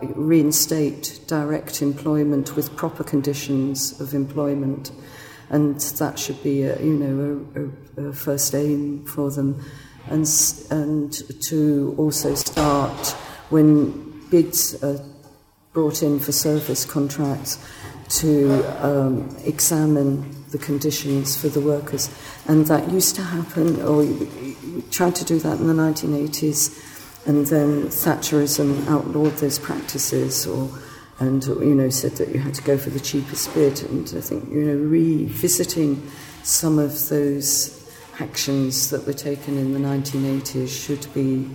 reinstate 0.01 1.19
direct 1.27 1.81
employment 1.81 2.55
with 2.55 2.75
proper 2.75 3.03
conditions 3.03 3.99
of 3.99 4.13
employment. 4.13 4.91
And 5.49 5.79
that 5.79 6.17
should 6.17 6.41
be, 6.41 6.63
a, 6.63 6.81
you 6.81 6.93
know, 6.93 7.71
a, 7.97 8.07
a 8.07 8.13
first 8.13 8.55
aim 8.55 9.05
for 9.05 9.29
them. 9.29 9.63
And, 10.07 10.27
and 10.71 11.13
to 11.43 11.95
also 11.97 12.35
start 12.35 13.09
when 13.49 14.27
bids 14.29 14.81
are 14.83 14.99
brought 15.73 16.03
in 16.03 16.19
for 16.19 16.31
service 16.31 16.85
contracts 16.85 17.57
to 18.19 18.63
um, 18.85 19.35
examine 19.43 20.43
the 20.51 20.57
conditions 20.57 21.39
for 21.39 21.49
the 21.49 21.59
workers. 21.59 22.09
And 22.47 22.65
that 22.67 22.91
used 22.91 23.15
to 23.15 23.23
happen, 23.23 23.81
or 23.81 24.05
tried 24.91 25.15
to 25.15 25.25
do 25.25 25.39
that 25.39 25.59
in 25.59 25.67
the 25.67 25.73
1980s, 25.73 27.27
and 27.27 27.47
then 27.47 27.87
Thatcherism 27.87 28.87
outlawed 28.87 29.33
those 29.37 29.57
practices, 29.57 30.45
or 30.45 30.69
and 31.19 31.45
you 31.45 31.75
know 31.75 31.89
said 31.89 32.13
that 32.17 32.29
you 32.29 32.39
had 32.39 32.53
to 32.55 32.61
go 32.63 32.77
for 32.77 32.89
the 32.89 32.99
cheapest 32.99 33.53
bid. 33.53 33.81
And 33.83 34.07
I 34.15 34.21
think 34.21 34.49
you 34.51 34.65
know 34.65 34.75
revisiting 34.75 36.09
some 36.43 36.79
of 36.79 37.09
those 37.09 37.79
actions 38.19 38.89
that 38.89 39.07
were 39.07 39.13
taken 39.13 39.57
in 39.57 39.73
the 39.73 39.79
1980s 39.79 40.69
should 40.69 41.11
be 41.13 41.49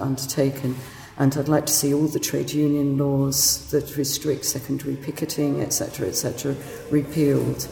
undertaken. 0.00 0.76
And 1.16 1.36
I'd 1.36 1.48
like 1.48 1.66
to 1.66 1.72
see 1.72 1.94
all 1.94 2.08
the 2.08 2.18
trade 2.18 2.52
union 2.52 2.98
laws 2.98 3.70
that 3.70 3.96
restrict 3.96 4.44
secondary 4.44 4.96
picketing, 4.96 5.60
etc., 5.62 6.08
etc., 6.08 6.56
repealed. 6.90 7.68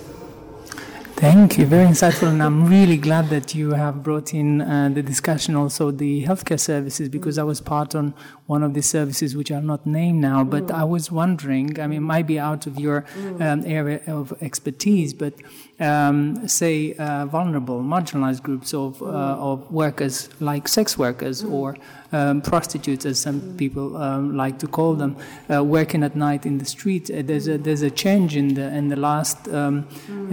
Thank 1.16 1.56
you, 1.56 1.66
very 1.66 1.86
insightful, 1.86 2.30
and 2.30 2.42
I'm 2.42 2.66
really 2.66 2.96
glad 2.96 3.30
that 3.30 3.54
you 3.54 3.70
have 3.70 4.02
brought 4.02 4.34
in 4.34 4.60
uh, 4.60 4.88
the 4.92 5.04
discussion 5.04 5.54
also 5.54 5.92
the 5.92 6.24
healthcare 6.24 6.58
services 6.58 7.08
because 7.08 7.38
I 7.38 7.44
was 7.44 7.60
part 7.60 7.94
on 7.94 8.12
one 8.54 8.62
of 8.68 8.72
the 8.78 8.84
services 8.96 9.30
which 9.38 9.50
are 9.56 9.66
not 9.72 9.82
named 9.86 10.20
now. 10.32 10.40
But 10.44 10.64
mm. 10.66 10.82
I 10.82 10.84
was 10.94 11.04
wondering, 11.22 11.68
I 11.82 11.86
mean, 11.88 12.00
it 12.02 12.08
might 12.14 12.26
be 12.34 12.38
out 12.50 12.62
of 12.68 12.74
your 12.86 12.98
mm. 13.02 13.40
um, 13.46 13.60
area 13.78 14.00
of 14.18 14.24
expertise, 14.48 15.10
but 15.22 15.34
um, 15.88 16.16
say 16.60 16.94
uh, 16.94 17.26
vulnerable, 17.36 17.80
marginalized 17.94 18.42
groups 18.48 18.70
of, 18.84 18.90
uh, 19.02 19.50
of 19.50 19.56
workers 19.82 20.16
like 20.50 20.64
sex 20.68 20.86
workers 21.04 21.38
or 21.56 21.76
um, 22.12 22.42
prostitutes, 22.42 23.04
as 23.10 23.18
some 23.18 23.38
people 23.62 23.96
um, 23.96 24.36
like 24.36 24.58
to 24.58 24.68
call 24.78 24.92
them, 25.02 25.16
uh, 25.52 25.64
working 25.64 26.02
at 26.08 26.14
night 26.14 26.42
in 26.50 26.58
the 26.58 26.68
street. 26.76 27.04
Uh, 27.10 27.22
there's 27.28 27.48
a 27.48 27.56
there's 27.66 27.82
a 27.82 27.90
change 28.04 28.36
in 28.42 28.48
the 28.58 28.66
in 28.78 28.88
the 28.88 29.00
last 29.08 29.38
um, 29.48 29.74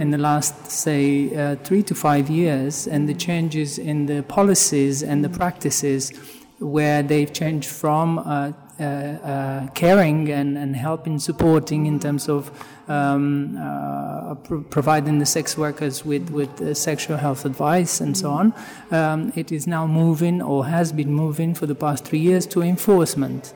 in 0.02 0.10
the 0.10 0.18
last 0.18 0.54
say 0.84 1.02
uh, 1.34 1.56
three 1.66 1.82
to 1.90 1.94
five 1.94 2.26
years, 2.28 2.86
and 2.86 3.08
the 3.08 3.14
changes 3.28 3.78
in 3.78 3.98
the 4.06 4.22
policies 4.22 5.02
and 5.02 5.24
the 5.26 5.32
practices 5.42 6.12
where 6.60 7.02
they've 7.02 7.32
changed 7.32 7.68
from 7.68 8.18
uh, 8.18 8.52
uh, 8.78 8.82
uh, 8.82 9.66
caring 9.68 10.30
and, 10.30 10.56
and 10.56 10.76
helping, 10.76 11.18
supporting 11.18 11.86
in 11.86 11.98
terms 11.98 12.28
of 12.28 12.50
um, 12.88 13.56
uh, 13.58 14.34
pro- 14.36 14.62
providing 14.62 15.18
the 15.18 15.26
sex 15.26 15.56
workers 15.58 16.04
with, 16.04 16.30
with 16.30 16.76
sexual 16.76 17.16
health 17.16 17.44
advice 17.44 18.00
and 18.00 18.16
so 18.16 18.30
on. 18.30 18.54
Um, 18.90 19.32
it 19.36 19.52
is 19.52 19.66
now 19.66 19.86
moving 19.86 20.40
or 20.40 20.66
has 20.66 20.92
been 20.92 21.12
moving 21.12 21.54
for 21.54 21.66
the 21.66 21.74
past 21.74 22.04
three 22.04 22.20
years 22.20 22.46
to 22.46 22.62
enforcement. 22.62 23.54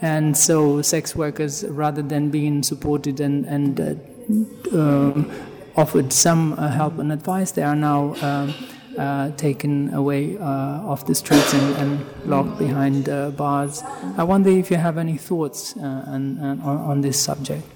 And 0.00 0.36
so, 0.36 0.82
sex 0.82 1.16
workers, 1.16 1.64
rather 1.64 2.02
than 2.02 2.30
being 2.30 2.62
supported 2.62 3.20
and, 3.20 3.46
and 3.46 3.80
uh, 3.80 4.78
um, 4.78 5.32
offered 5.76 6.12
some 6.12 6.52
uh, 6.54 6.68
help 6.68 6.98
and 6.98 7.10
advice, 7.10 7.52
they 7.52 7.62
are 7.62 7.76
now 7.76 8.14
um, 8.20 8.54
uh, 8.98 9.30
taken 9.36 9.92
away 9.94 10.36
uh, 10.38 10.42
off 10.42 11.06
the 11.06 11.14
streets 11.14 11.52
and, 11.52 11.76
and 11.76 12.26
locked 12.26 12.58
behind 12.58 13.08
uh, 13.08 13.30
bars. 13.30 13.82
I 14.16 14.24
wonder 14.24 14.50
if 14.50 14.70
you 14.70 14.76
have 14.76 14.98
any 14.98 15.16
thoughts 15.16 15.76
uh, 15.76 16.04
on, 16.06 16.60
on, 16.60 17.00
this 17.00 17.20
subject. 17.20 17.66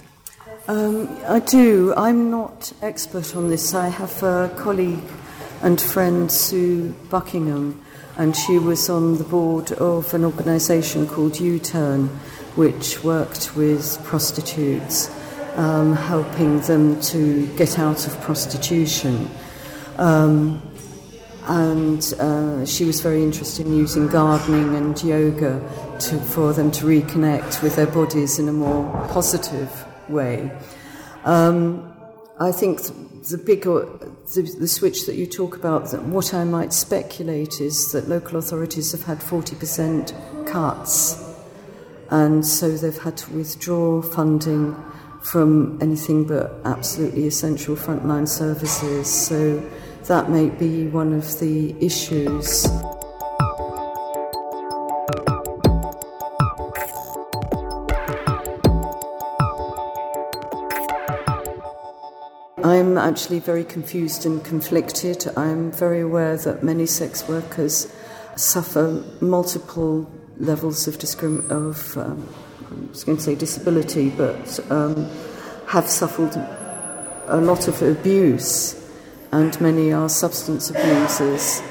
Um, 0.69 1.09
I 1.27 1.41
do. 1.41 1.95
I'm 1.97 2.31
not 2.31 2.73
expert 2.83 3.35
on 3.35 3.49
this. 3.49 3.75
I 3.75 3.89
have 3.89 4.23
a 4.23 4.53
colleague 4.57 5.03
and 5.63 5.81
friend, 5.81 6.31
Sue 6.31 6.95
Buckingham, 7.11 7.83
and 8.17 8.37
she 8.37 8.59
was 8.59 8.89
on 8.89 9.19
the 9.19 9.25
board 9.25 9.73
of 9.73 10.13
an 10.15 10.25
organisation 10.25 11.07
called 11.07 11.41
U 11.41 11.59
Turn, 11.59 12.09
which 12.55 13.03
worked 13.03 13.57
with 13.57 14.03
prostitutes, 14.05 15.11
um, 15.57 15.95
helping 15.95 16.61
them 16.61 17.01
to 17.03 17.47
get 17.57 17.79
out 17.79 18.07
of 18.07 18.21
prostitution. 18.21 19.29
Um, 19.97 20.63
and 21.49 22.13
uh, 22.21 22.67
she 22.67 22.85
was 22.85 23.01
very 23.01 23.23
interested 23.23 23.67
in 23.67 23.75
using 23.75 24.07
gardening 24.07 24.75
and 24.77 25.03
yoga 25.03 25.59
to, 25.99 26.21
for 26.21 26.53
them 26.53 26.71
to 26.71 26.85
reconnect 26.85 27.63
with 27.63 27.75
their 27.77 27.87
bodies 27.87 28.39
in 28.39 28.49
a 28.49 28.53
more 28.53 28.85
positive 29.09 29.87
way. 30.11 30.51
Um, 31.25 31.95
I 32.39 32.53
think 32.53 32.83
the 33.31 33.39
bigger 33.39 33.87
the, 34.35 34.43
the, 34.61 34.69
switch 34.69 35.07
that 35.07 35.17
you 35.17 35.27
talk 35.27 35.57
about, 35.57 35.91
what 36.05 36.35
I 36.35 36.45
might 36.45 36.75
speculate 36.75 37.63
is 37.63 37.93
that 37.93 38.09
local 38.09 38.37
authorities 38.37 38.93
have 38.93 39.05
had 39.05 39.19
40% 39.19 40.47
cuts, 40.47 41.17
and 42.11 42.45
so 42.45 42.77
they've 42.77 42.97
had 42.97 43.17
to 43.19 43.33
withdraw 43.33 44.03
funding 44.03 44.77
from 45.23 45.79
anything 45.81 46.25
but 46.25 46.55
absolutely 46.65 47.27
essential 47.27 47.75
frontline 47.75 48.29
services. 48.29 49.13
So 49.13 49.63
that 50.07 50.31
may 50.31 50.49
be 50.49 50.87
one 50.87 51.13
of 51.13 51.39
the 51.41 51.75
issues. 51.85 52.67
I'm 62.65 62.99
actually 62.99 63.39
very 63.39 63.65
confused 63.65 64.27
and 64.27 64.45
conflicted. 64.45 65.27
I'm 65.37 65.73
very 65.73 66.01
aware 66.01 66.37
that 66.37 66.63
many 66.63 66.87
sex 66.87 67.27
workers 67.29 67.93
suffer 68.37 69.05
multiple 69.21 70.11
levels 70.39 70.87
of, 70.87 70.99
discrim- 70.99 71.51
of 71.51 71.97
um, 71.97 72.29
I 72.71 72.91
was 72.91 73.05
going 73.05 73.17
to 73.19 73.25
say 73.25 73.35
disability, 73.35 74.11
but 74.11 74.61
um, 74.71 75.09
have 75.67 75.89
suffered 75.89 76.37
a 77.27 77.41
lot 77.41 77.69
of 77.69 77.81
abuse 77.83 78.75
and 79.33 79.61
many 79.61 79.93
are 79.93 80.09
substance 80.09 80.71
abusers 80.71 81.63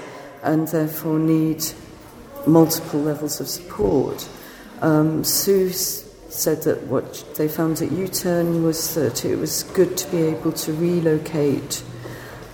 and 0.43 0.67
therefore 0.67 1.19
need 1.19 1.63
multiple 2.45 3.01
levels 3.01 3.39
of 3.39 3.47
support. 3.47 4.27
Um, 4.81 5.23
Sue 5.23 5.71
said 5.71 6.63
that 6.63 6.83
what 6.83 7.25
they 7.35 7.47
found 7.47 7.81
at 7.81 7.91
U 7.91 8.07
Turn 8.07 8.63
was 8.63 8.93
that 8.95 9.25
it 9.25 9.35
was 9.37 9.63
good 9.63 9.97
to 9.97 10.11
be 10.11 10.21
able 10.23 10.51
to 10.53 10.73
relocate 10.73 11.83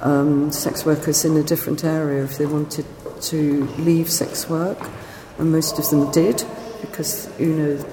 um, 0.02 0.52
sex 0.52 0.86
workers 0.86 1.26
in 1.26 1.36
a 1.38 1.44
different 1.44 1.84
area 1.84 2.24
if 2.24 2.38
they 2.38 2.46
wanted 2.46 2.86
to 3.22 3.66
leave 3.78 4.10
sex 4.10 4.50
work, 4.50 4.90
and 5.38 5.52
most 5.52 5.80
of 5.80 5.90
them 5.90 6.12
did 6.12 6.44
because 6.82 7.30
you 7.40 7.54
know 7.54 7.86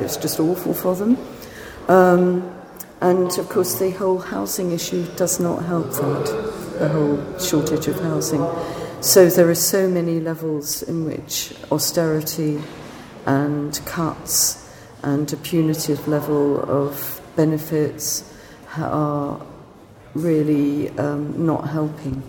it's 0.00 0.16
just 0.16 0.40
awful 0.40 0.74
for 0.74 0.94
them. 0.94 1.18
Um, 1.88 2.55
and 3.00 3.36
of 3.38 3.48
course, 3.48 3.78
the 3.78 3.90
whole 3.90 4.18
housing 4.18 4.72
issue 4.72 5.04
does 5.16 5.38
not 5.38 5.64
help 5.64 5.90
that, 5.90 6.76
the 6.78 6.88
whole 6.88 7.38
shortage 7.38 7.88
of 7.88 8.00
housing. 8.00 8.44
So 9.02 9.28
there 9.28 9.48
are 9.48 9.54
so 9.54 9.88
many 9.88 10.20
levels 10.20 10.82
in 10.82 11.04
which 11.04 11.54
austerity 11.70 12.62
and 13.26 13.78
cuts 13.84 14.66
and 15.02 15.30
a 15.32 15.36
punitive 15.36 16.08
level 16.08 16.60
of 16.70 17.20
benefits 17.36 18.32
are 18.78 19.40
really 20.14 20.88
um, 20.98 21.46
not 21.46 21.68
helping. 21.68 22.22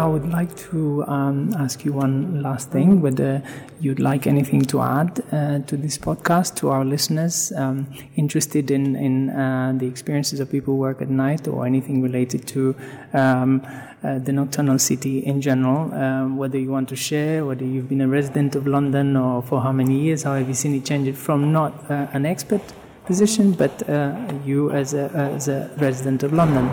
I 0.00 0.06
would 0.06 0.30
like 0.30 0.56
to 0.70 1.04
um, 1.08 1.52
ask 1.58 1.84
you 1.84 1.92
one 1.92 2.40
last 2.40 2.70
thing 2.70 3.00
whether 3.00 3.42
you'd 3.80 3.98
like 3.98 4.28
anything 4.28 4.62
to 4.66 4.80
add 4.80 5.20
uh, 5.32 5.58
to 5.58 5.76
this 5.76 5.98
podcast 5.98 6.54
to 6.56 6.70
our 6.70 6.84
listeners 6.84 7.52
um, 7.56 7.88
interested 8.14 8.70
in, 8.70 8.94
in 8.94 9.30
uh, 9.30 9.72
the 9.76 9.86
experiences 9.86 10.38
of 10.38 10.52
people 10.52 10.74
who 10.74 10.80
work 10.80 11.02
at 11.02 11.10
night 11.10 11.48
or 11.48 11.66
anything 11.66 12.00
related 12.00 12.46
to 12.46 12.76
um, 13.12 13.60
uh, 14.04 14.20
the 14.20 14.32
nocturnal 14.32 14.78
city 14.78 15.18
in 15.18 15.40
general, 15.40 15.92
um, 15.92 16.36
whether 16.36 16.58
you 16.58 16.70
want 16.70 16.88
to 16.90 16.96
share, 16.96 17.44
whether 17.44 17.64
you've 17.64 17.88
been 17.88 18.00
a 18.00 18.08
resident 18.08 18.54
of 18.54 18.68
London 18.68 19.16
or 19.16 19.42
for 19.42 19.60
how 19.60 19.72
many 19.72 20.00
years, 20.00 20.22
how 20.22 20.36
have 20.36 20.46
you 20.46 20.54
seen 20.54 20.76
it 20.76 20.84
change 20.84 21.12
from 21.16 21.50
not 21.52 21.90
uh, 21.90 22.06
an 22.12 22.24
expert 22.24 22.62
position, 23.04 23.50
but 23.50 23.88
uh, 23.88 24.16
you 24.44 24.70
as 24.70 24.94
a, 24.94 25.10
as 25.34 25.48
a 25.48 25.68
resident 25.78 26.22
of 26.22 26.32
London? 26.32 26.70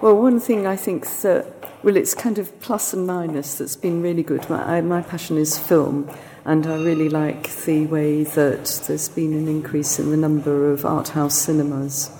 Well, 0.00 0.20
one 0.20 0.40
thing 0.40 0.66
I 0.66 0.76
think 0.76 1.06
that 1.22 1.46
well, 1.84 1.96
it's 1.96 2.14
kind 2.14 2.38
of 2.38 2.58
plus 2.60 2.92
and 2.94 3.06
minus 3.06 3.56
that's 3.56 3.76
been 3.76 4.02
really 4.02 4.22
good. 4.22 4.48
My, 4.50 4.78
I, 4.78 4.80
my 4.80 5.02
passion 5.02 5.36
is 5.36 5.58
film, 5.58 6.10
and 6.44 6.66
I 6.66 6.76
really 6.76 7.08
like 7.08 7.54
the 7.64 7.86
way 7.86 8.24
that 8.24 8.82
there's 8.86 9.08
been 9.08 9.34
an 9.34 9.48
increase 9.48 9.98
in 9.98 10.10
the 10.10 10.16
number 10.16 10.72
of 10.72 10.84
art 10.84 11.10
house 11.10 11.36
cinemas, 11.36 12.10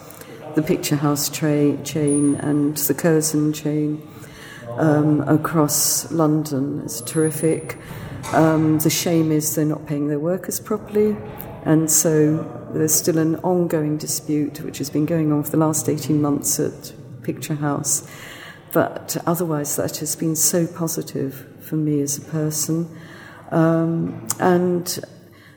the 0.55 0.63
Picture 0.63 0.97
House 0.97 1.29
tra- 1.29 1.83
chain 1.83 2.37
and 2.37 2.77
the 2.77 2.95
Curzon 2.95 3.53
chain 3.53 4.07
um, 4.77 5.23
across 5.23 6.13
London. 6.13 6.83
It's 6.85 7.01
terrific. 7.01 7.79
Um, 8.33 8.79
the 8.79 8.91
shame 8.91 9.33
is 9.33 9.55
they're 9.55 9.65
not 9.65 9.87
paying 9.87 10.09
their 10.09 10.21
workers 10.21 10.61
properly, 10.61 11.17
and 11.65 11.91
so 11.91 12.69
there's 12.73 12.95
still 12.95 13.19
an 13.19 13.37
ongoing 13.37 13.97
dispute 13.97 14.61
which 14.61 14.79
has 14.79 14.91
been 14.91 15.07
going 15.07 15.33
on 15.33 15.43
for 15.43 15.51
the 15.51 15.57
last 15.57 15.89
18 15.89 16.23
months 16.23 16.61
at 16.61 16.93
Picture 17.25 17.57
House 17.57 18.09
but 18.75 19.17
otherwise, 19.25 19.77
that 19.77 19.99
has 19.99 20.17
been 20.17 20.35
so 20.35 20.67
positive 20.67 21.47
for 21.61 21.77
me 21.77 22.01
as 22.01 22.19
a 22.19 22.23
person. 22.23 22.91
Um, 23.53 24.27
and 24.41 24.99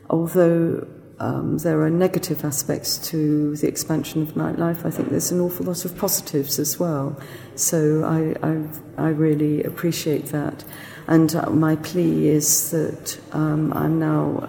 although 0.08 0.88
um, 1.20 1.58
there 1.58 1.82
are 1.82 1.90
negative 1.90 2.46
aspects 2.46 3.00
to 3.10 3.56
the 3.56 3.68
expansion 3.68 4.22
of 4.22 4.36
nightlife, 4.36 4.86
I 4.86 4.92
think 4.92 5.10
there's 5.10 5.32
an 5.32 5.42
awful 5.42 5.66
lot 5.66 5.84
of 5.84 5.98
positives 5.98 6.60
as 6.60 6.80
well. 6.80 7.20
So 7.56 8.04
I, 8.04 8.48
I, 8.48 9.08
I 9.08 9.10
really 9.10 9.64
appreciate 9.64 10.28
that. 10.28 10.64
And 11.08 11.36
uh, 11.36 11.50
my 11.50 11.76
plea 11.78 12.28
is 12.28 12.70
that 12.70 13.20
um, 13.32 13.74
I'm 13.74 13.98
now 13.98 14.48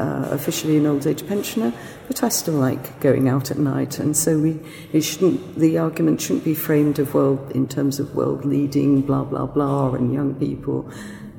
uh, 0.00 0.28
officially 0.30 0.78
an 0.78 0.86
old 0.86 1.06
age 1.06 1.26
pensioner, 1.26 1.72
but 2.08 2.22
I 2.22 2.28
still 2.30 2.54
like 2.54 3.00
going 3.00 3.28
out 3.28 3.50
at 3.50 3.58
night. 3.58 3.98
And 3.98 4.16
so 4.16 4.38
we, 4.38 4.58
it 4.92 5.02
shouldn't, 5.02 5.56
the 5.56 5.78
argument 5.78 6.20
shouldn't 6.20 6.44
be 6.44 6.54
framed 6.54 6.98
of, 6.98 7.14
well, 7.14 7.46
in 7.54 7.68
terms 7.68 8.00
of 8.00 8.14
world 8.14 8.44
leading, 8.44 9.02
blah, 9.02 9.24
blah, 9.24 9.46
blah, 9.46 9.92
and 9.92 10.12
young 10.12 10.34
people. 10.34 10.90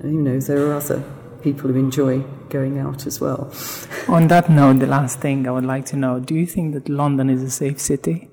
You 0.04 0.22
know, 0.22 0.40
there 0.40 0.68
are 0.68 0.74
other 0.74 1.04
people 1.42 1.72
who 1.72 1.80
enjoy 1.80 2.20
going 2.50 2.78
out 2.78 3.08
as 3.08 3.20
well. 3.20 3.52
On 4.08 4.28
that 4.28 4.50
note, 4.50 4.80
the 4.80 4.88
last 4.88 5.20
thing 5.20 5.48
I 5.48 5.52
would 5.52 5.66
like 5.66 5.86
to 5.88 5.96
know 5.96 6.20
do 6.20 6.36
you 6.36 6.46
think 6.46 6.74
that 6.74 6.88
London 6.88 7.30
is 7.30 7.42
a 7.42 7.50
safe 7.50 7.80
city? 7.80 8.30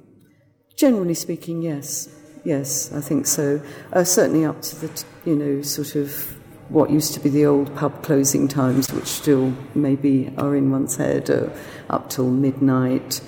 Generally 0.76 1.14
speaking, 1.14 1.62
yes. 1.62 2.14
Yes, 2.44 2.92
I 2.92 3.00
think 3.00 3.26
so. 3.26 3.60
Uh, 3.92 4.04
certainly 4.04 4.44
up 4.44 4.62
to 4.62 4.76
the, 4.86 5.04
you 5.24 5.34
know, 5.34 5.62
sort 5.62 5.96
of 5.96 6.37
what 6.68 6.90
used 6.90 7.14
to 7.14 7.20
be 7.20 7.28
the 7.28 7.46
old 7.46 7.74
pub 7.74 8.02
closing 8.02 8.48
times, 8.48 8.92
which 8.92 9.06
still 9.06 9.54
maybe 9.74 10.32
are 10.36 10.54
in 10.54 10.70
one's 10.70 10.96
head, 10.96 11.30
uh, 11.30 11.48
up 11.88 12.10
till 12.10 12.30
midnight. 12.30 13.20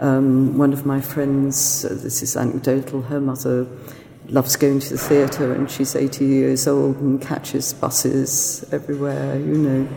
Um, 0.00 0.58
one 0.58 0.72
of 0.72 0.84
my 0.84 1.00
friends, 1.00 1.84
uh, 1.84 1.90
this 1.90 2.22
is 2.22 2.36
anecdotal, 2.36 3.02
her 3.02 3.20
mother 3.20 3.66
loves 4.28 4.56
going 4.56 4.78
to 4.78 4.90
the 4.90 4.98
theatre 4.98 5.52
and 5.52 5.70
she's 5.70 5.96
80 5.96 6.24
years 6.24 6.68
old 6.68 6.96
and 6.98 7.20
catches 7.20 7.72
buses 7.72 8.64
everywhere, 8.72 9.38
you 9.38 9.56
know. 9.56 9.88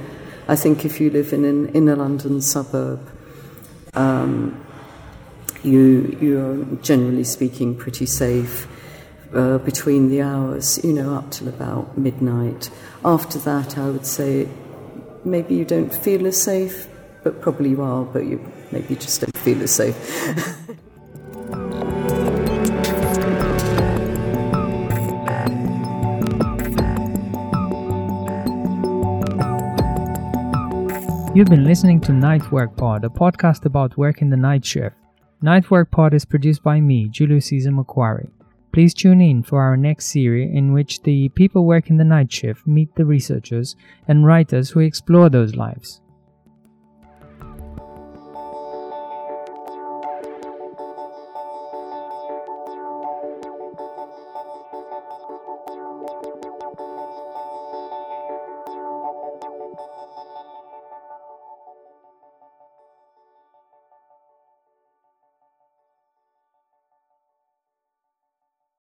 I 0.47 0.55
think 0.55 0.85
if 0.85 0.99
you 0.99 1.09
live 1.09 1.33
in 1.33 1.45
an 1.45 1.69
inner 1.69 1.95
London 1.95 2.41
suburb, 2.41 3.07
um, 3.93 4.65
you, 5.63 6.17
you're 6.21 6.65
generally 6.81 7.23
speaking 7.23 7.75
pretty 7.75 8.05
safe 8.05 8.67
uh, 9.33 9.57
between 9.59 10.09
the 10.09 10.21
hours, 10.21 10.83
you 10.83 10.93
know, 10.93 11.15
up 11.15 11.31
till 11.31 11.47
about 11.47 11.97
midnight. 11.97 12.69
After 13.03 13.39
that, 13.39 13.77
I 13.77 13.89
would 13.89 14.05
say 14.05 14.47
maybe 15.23 15.55
you 15.55 15.65
don't 15.65 15.93
feel 15.93 16.27
as 16.27 16.41
safe, 16.41 16.87
but 17.23 17.41
probably 17.41 17.69
you 17.71 17.81
are, 17.81 18.03
but 18.03 18.25
you 18.25 18.39
maybe 18.71 18.95
just 18.95 19.21
don't 19.21 19.37
feel 19.37 19.61
as 19.61 19.73
safe. 19.73 20.57
You've 31.33 31.47
been 31.47 31.63
listening 31.63 32.01
to 32.01 32.11
Night 32.11 32.51
Work 32.51 32.75
Pod, 32.75 33.05
a 33.05 33.07
podcast 33.07 33.63
about 33.65 33.97
working 33.97 34.29
the 34.29 34.35
night 34.35 34.65
shift. 34.65 34.97
Night 35.41 35.71
Work 35.71 35.89
Pod 35.89 36.13
is 36.13 36.25
produced 36.25 36.61
by 36.61 36.81
me, 36.81 37.07
Julius 37.07 37.45
Caesar 37.45 37.71
Macquarie. 37.71 38.27
Please 38.71 38.93
tune 38.93 39.19
in 39.19 39.43
for 39.43 39.61
our 39.61 39.75
next 39.75 40.05
series 40.05 40.49
in 40.55 40.71
which 40.71 41.03
the 41.03 41.27
people 41.29 41.65
working 41.65 41.97
the 41.97 42.05
night 42.05 42.31
shift 42.31 42.65
meet 42.65 42.95
the 42.95 43.05
researchers 43.05 43.75
and 44.07 44.25
writers 44.25 44.69
who 44.69 44.79
explore 44.79 45.29
those 45.29 45.55
lives. 45.55 46.01